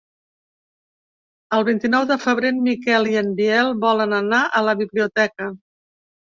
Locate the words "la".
4.71-4.75